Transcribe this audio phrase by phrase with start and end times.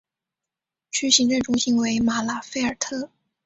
[0.89, 3.11] 区行政中心为马拉费尔特。